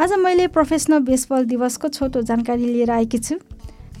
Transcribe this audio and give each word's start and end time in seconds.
आज 0.00 0.12
मैले 0.12 0.46
professional 0.46 0.98
baseball 0.98 1.44
दिवसको 1.44 1.88
छोटो 1.88 2.20
जानकारी 2.22 2.64
लिएर 2.66 2.90
आएकी 2.90 3.18
छु। 3.18 3.34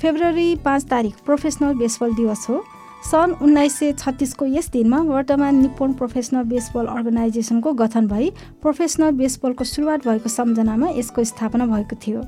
फेब्रुअरी 0.00 0.54
पाँच 0.64 0.84
तारिक 0.84 1.14
प्रोफेसनल 1.24 1.74
बेसबल 1.74 2.14
दिवस 2.14 2.46
हो। 2.48 2.62
सन् 3.04 3.32
उन्नाइस 3.42 3.76
सय 3.78 3.92
छत्तिसको 3.92 4.46
यस 4.46 4.70
दिनमा 4.70 4.98
वर्तमान 5.02 5.60
निप्पोन 5.62 5.92
प्रोफेसनल 5.92 6.42
बेसबल 6.44 6.86
अर्गनाइजेसनको 6.86 7.72
गठन 7.72 8.06
भई 8.08 8.30
प्रोफेसनल 8.62 9.10
बेसबलको 9.12 9.64
सुरुवात 9.64 10.08
भएको 10.08 10.28
सम्झनामा 10.28 10.88
यसको 10.88 11.24
स्थापना 11.24 11.66
भएको 11.66 11.96
थियो। 12.06 12.22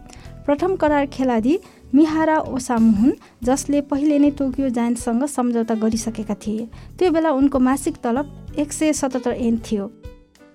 प्रथम 0.46 0.76
करार 0.76 1.06
खेलाडी 1.06 1.58
मिहारा 1.94 2.38
ओसामु 2.38 2.92
हुन् 3.00 3.12
जसले 3.44 3.80
पहिले 3.80 4.18
नै 4.18 4.30
टोकियो 4.30 4.68
जायन्टसँग 4.70 5.24
सम्झौता 5.26 5.74
गरिसकेका 5.74 6.34
थिए। 6.36 6.68
त्यो 6.98 7.10
बेला 7.10 7.30
उनको 7.32 7.58
मासिक 7.60 7.96
तलब 8.04 8.56
एक 8.58 8.72
सय 8.72 8.92
सतहत्तर 8.92 9.32
एन 9.32 9.60
थियो। 9.64 9.90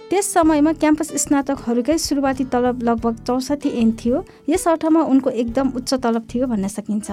त्यस 0.10 0.26
समयमा 0.34 0.72
क्याम्पस 0.74 1.10
स्नातकहरूकै 1.22 1.98
सुरुवाती 2.02 2.44
तलब 2.50 2.82
लगभग 2.84 3.16
चौसठी 3.28 3.70
एन 3.82 3.92
थियो। 3.94 4.24
यस 4.50 4.68
अर्थमा 4.68 5.02
उनको 5.06 5.30
एकदम 5.42 5.68
उच्च 5.78 5.94
तलब 6.04 6.24
थियो 6.26 6.48
भन्न 6.50 6.68
सकिन्छ। 6.68 7.08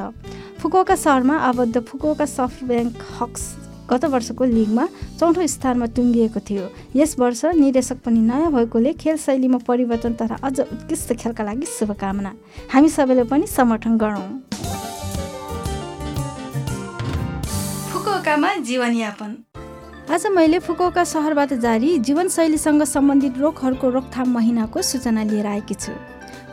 फुकुका 0.60 0.94
सहरमा 0.96 1.36
आबद्ध 1.48 1.80
फुकुका 1.80 2.26
सफ्ट 2.26 2.64
ब्याङ्क 2.64 2.96
हक्स 3.18 3.42
गत 3.90 4.04
वर्षको 4.12 4.44
लिगमा 4.46 4.84
चौथो 5.20 5.46
स्थानमा 5.46 5.86
टुङ्गिएको 5.92 6.40
थियो। 6.40 6.64
यस 6.96 7.18
वर्ष 7.18 7.44
निर्देशक 7.60 8.00
पनि 8.00 8.20
नयाँ 8.30 8.50
भएकोले 8.52 8.92
खेल 8.96 9.16
शैलीमा 9.20 9.58
परिवर्तन 9.68 10.12
तथा 10.16 10.40
अझ 10.42 10.56
उत्कृष्ट 10.60 11.12
खेलका 11.20 11.44
लागि 11.44 11.66
शुभकामना। 11.76 12.32
हामी 12.72 12.88
सबैले 12.88 13.24
पनि 13.28 13.46
समर्थन 13.46 13.96
गरौँ। 13.98 14.26
फुकुओकामा 17.92 18.54
जीवनयापन। 18.64 19.36
आज 20.10 20.26
मैले 20.26 20.58
फुकुका 20.58 21.02
सहरबाट 21.04 21.52
जारी 21.52 21.98
जीवनशैलीसँग 21.98 22.82
सम्बन्धित 22.82 23.38
रोगहरूको 23.38 23.88
रोकथाम 23.90 24.28
महिनाको 24.30 24.82
सूचना 24.82 25.22
लिएर 25.22 25.46
आएकी 25.46 25.74
छु। 25.74 25.92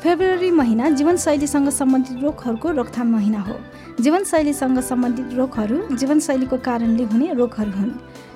फेब्रुअरी 0.04 0.50
महिना 0.52 0.90
जीवनशैलीसँग 0.90 1.70
सम्बन्धित 1.70 2.24
रोगहरूको 2.24 2.72
रोकथाम 2.72 3.12
महिना 3.14 3.40
हो। 3.40 3.56
जीवनशैलीसँग 4.00 4.80
सम्बन्धित 4.80 5.34
रोगहरू 5.34 5.96
जीवनशैलीको 5.96 6.58
कारणले 6.58 7.04
हुने 7.04 7.34
रोगहरू 7.34 7.72
हुन्। 7.72 7.92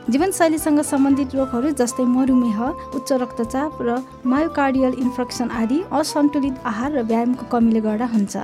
जीवनशैलीसँग 0.08 0.80
सम्बन्धित 0.88 1.33
रोगहरू 1.36 1.69
जस्तै 1.75 2.03
मधुमेह 2.08 2.59
उच्च 2.95 3.11
रक्तचाप 3.11 3.81
र 3.83 3.95
मायोकार्डियल 4.23 4.94
इन्फेक्सन 5.03 5.49
आदि 5.52 5.80
असन्तुलित 5.91 6.64
आहार 6.64 6.91
र 6.95 7.02
व्यायामको 7.03 7.45
कमीले 7.52 7.81
गर्दा 7.83 8.08
हुन्छ। 8.16 8.36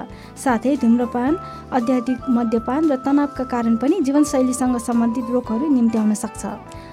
साथै 0.44 0.76
धुम्रपान 0.84 1.32
अत्याधिक 1.72 2.20
मद्यपान 2.36 2.92
र 2.92 2.96
तनावका 3.08 3.44
कारण 3.48 3.76
पनि 3.80 3.96
जीवनशैलीसँग 4.04 4.78
सम्बन्धित 4.78 5.32
रोगहरू 5.32 5.66
निम्त्याउन 5.72 6.14
सक्छ। 6.14 6.44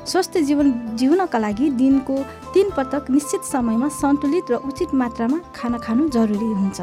स्वस्थ 0.06 0.38
जीवन 0.48 0.96
जिउनका 0.98 1.38
लागि 1.38 1.66
दिनको 1.76 2.14
तिन 2.54 2.70
पटक 2.76 3.10
निश्चित 3.10 3.42
समयमा 3.44 3.88
सन्तुलित 4.00 4.50
र 4.50 4.54
उचित 4.70 4.94
मात्रामा 4.94 5.38
खाना 5.50 5.78
खानु 5.82 6.08
जरुरी 6.14 6.50
हुन्छ। 6.62 6.80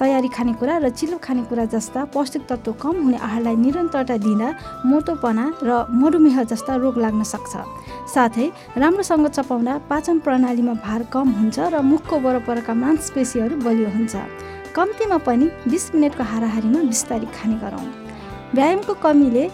तयारी 0.00 0.28
खानेकुरा 0.32 0.76
र 0.84 0.88
चिलो 0.88 1.16
खानेकुरा 1.20 1.64
जस्ता 1.68 2.04
पौष्टिक 2.16 2.42
तत्त्व 2.48 2.72
कम 2.82 2.96
हुने 3.04 3.18
आहारलाई 3.20 3.56
निरन्तरता 3.56 4.16
दिँदा 4.24 4.48
मोटोपना 4.88 5.44
र 5.62 5.70
मधुमेह 5.92 6.42
जस्ता 6.42 6.74
रोग 6.82 6.98
लाग्न 6.98 7.22
सक्छ। 7.26 7.52
साथै 8.14 8.46
राम्रोसँग 8.78 9.26
चपाउँदा 9.28 9.74
पाचन 9.90 10.18
प्रणालीमा 10.24 10.74
भार 10.86 11.02
कम 11.12 11.28
हुन्छ 11.38 11.58
र 11.72 11.80
मुखको 11.82 12.16
वरपरका 12.24 12.74
मांसपेशीहरू 12.74 13.56
बलियो 13.66 13.90
हुन्छ। 13.96 14.14
कम्तीमा 14.76 15.18
पनि 15.26 15.46
बिस 15.68 15.84
मिनटको 15.94 16.22
हाराहारीमा 16.22 16.80
बिस्तारी 16.90 17.26
खाने 17.36 17.56
गरौँ। 17.62 17.86
व्यायामको 18.54 18.94
कमीले 19.04 19.44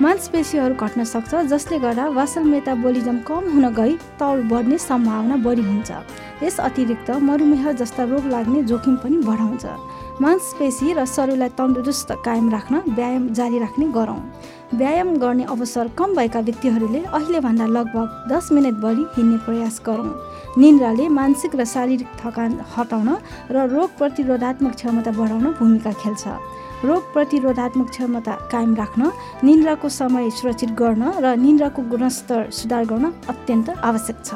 मांसपेशीहरू 0.00 0.74
घट्न 0.74 1.04
सक्छ 1.04 1.34
जसले 1.46 1.78
गर्दा 1.78 2.04
वासल 2.16 2.42
मेटाबोलिजम 2.44 3.18
कम 3.28 3.42
हुन 3.52 3.66
गई 3.76 3.92
तौल 4.18 4.38
बढ्ने 4.50 4.78
सम्भावना 4.80 5.36
बढी 5.44 5.62
हुन्छ। 5.62 5.90
यस 6.42 6.56
अतिरिक्त 6.60 7.10
मधुमेह 7.22 7.72
जस्ता 7.72 8.04
रोग 8.10 8.24
लाग्ने 8.32 8.62
जोखिम 8.70 8.96
पनि 9.04 9.16
बढाउँछ। 9.28 9.64
मांसपेशी 10.20 10.92
र 10.92 11.04
शरीरलाई 11.06 11.48
तन्दुरुस्त 11.58 12.10
कायम 12.24 12.48
राख्न 12.50 12.82
व्यायाम 12.88 13.28
जारी 13.36 13.58
राख्ने 13.58 13.86
गरौँ। 13.92 14.20
व्यायाम 14.74 15.16
गर्ने 15.18 15.44
अवसर 15.52 15.88
कम 15.98 16.14
भएका 16.16 16.40
व्यक्तिहरूले 16.40 17.00
अहिलेभन्दा 17.12 17.66
लगभग 17.66 18.28
दस 18.28 18.48
मिनट 18.52 18.74
बढी 18.80 19.04
हिँड्ने 19.16 19.36
प्रयास 19.44 19.80
गरौँ। 19.86 20.08
निन्द्राले 20.58 21.08
मानसिक 21.08 21.56
र 21.56 21.64
शारीरिक 21.64 22.08
थकान 22.20 22.52
हटाउन 22.76 23.08
र 23.52 23.66
रोग 23.68 23.90
प्रतिरोधात्मक 23.98 24.74
क्षमता 24.74 25.10
बढाउन 25.12 25.44
भूमिका 25.60 25.92
खेल्छ। 25.92 26.24
रोग 26.84 27.12
प्रतिरोधात्मक 27.12 27.88
क्षमता 27.90 28.32
कायम 28.52 28.74
राख्न 28.74 29.10
निन्द्राको 29.44 29.88
समय 29.88 30.30
सुरक्षित 30.30 30.70
गर्न 30.74 31.02
र 31.22 31.34
निन्द्राको 31.38 31.82
गुणस्तर 31.90 32.50
सुधार 32.50 32.84
गर्न 32.84 33.12
अत्यन्त 33.28 33.68
आवश्यक 33.70 34.18
छ। 34.24 34.30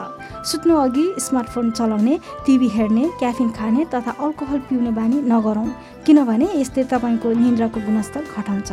सुत्नु 0.47 0.75
अघि 0.77 1.07
स्मार्टफोन 1.21 1.71
चलाउने 1.71 2.19
टिभी 2.47 2.69
हेर्ने 2.69 3.05
क्याफिन 3.19 3.51
खाने 3.51 3.85
तथा 3.95 4.15
अल्कोहल 4.23 4.59
पिउने 4.69 4.91
बानी 4.95 5.21
नगरौँ 5.27 5.67
किनभने 6.07 6.47
यसले 6.55 6.85
तपाईँको 6.87 7.33
निन्द्राको 7.35 7.81
गुणस्तर 7.83 8.23
घटाउँछ। 8.37 8.71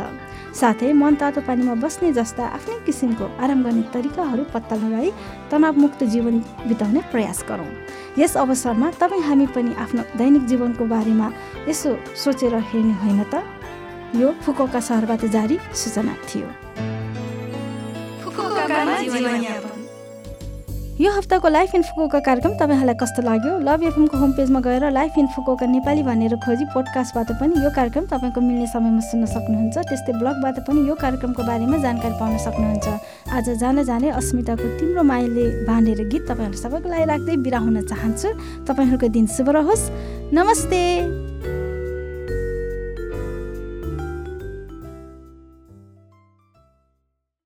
साथै 0.54 0.92
मन 0.94 1.14
तातो 1.18 1.40
पानीमा 1.42 1.74
बस्ने 1.82 2.12
जस्ता 2.14 2.44
आफ्नै 2.56 2.78
किसिमको 2.86 3.26
आराम 3.42 3.62
गर्ने 3.66 3.82
तरिकाहरू 3.90 4.42
पत्ता 4.54 4.76
लगाई 4.78 5.10
तनावमुक्त 5.50 6.04
जीवन 6.14 6.38
बिताउने 6.70 7.00
प्रयास 7.10 7.44
गरौँ। 7.50 7.66
यस 8.22 8.36
अवसरमा 8.38 8.90
तपाईँ 9.02 9.26
हामी 9.26 9.46
पनि 9.50 9.74
आफ्नो 9.74 10.02
दैनिक 10.14 10.44
जीवनको 10.46 10.84
बारेमा 10.86 11.26
यसो 11.68 11.90
सोचेर 12.14 12.54
हेर्ने 12.70 12.94
होइन 13.02 13.22
त? 13.34 13.42
यो 14.14 14.30
फुकोका 14.42 14.80
सहरबाट 14.80 15.24
जारी 15.32 15.58
सूचना 15.74 16.14
थियो। 16.28 16.48
यो 20.94 21.10
हप्ताको 21.10 21.48
लाइफ 21.48 21.74
इन 21.74 21.82
फुकोका 21.82 22.18
कार्यक्रम 22.22 22.52
तपाईँहरूलाई 22.54 22.94
कस्तो 22.94 23.22
लाग्यो? 23.22 23.58
लभ 23.66 23.82
एफएमको 23.82 24.16
होम 24.16 24.32
पेजमा 24.32 24.60
गएर 24.62 24.90
लाइफ 24.94 25.18
इन 25.18 25.26
फुकोका 25.34 25.66
नेपाली 25.66 26.02
भनेर 26.06 26.36
खोजी 26.38 26.64
पोडकास्टबाट 26.70 27.32
पनि 27.42 27.64
यो 27.64 27.70
कार्यक्रम 27.74 28.04
तपाईँको 28.06 28.40
मिल्ने 28.40 28.66
समयमा 28.70 29.02
सुन्न 29.02 29.26
सक्नुहुन्छ। 29.34 29.76
त्यस्तै 29.90 30.12
ब्लगबाट 30.22 30.62
पनि 30.62 30.86
यो 30.86 30.94
कार्यक्रमको 30.94 31.42
बारेमा 31.42 31.76
जानकारी 31.82 32.14
पाउन 32.14 32.38
सक्नुहुन्छ। 32.38 32.86
आज 33.34 33.50
जान 33.58 33.82
जाने 33.82 34.14
अस्मिताको 34.14 34.66
तिम्रो 34.78 35.02
माइलले 35.02 35.66
बाँधेर 35.66 36.06
गीत 36.06 36.22
तपाईँहरू 36.30 36.62
सबैको 36.62 36.86
लागि 36.86 37.04
राख्दै 37.10 37.36
बिरा 37.42 37.58
हुन 37.58 37.82
चाहन्छु। 37.90 38.28
तपाईँहरूको 38.62 39.08
दिन 39.10 39.26
शुभ 39.26 39.50
रहोस्। 39.50 39.90
नमस्ते। 40.30 41.23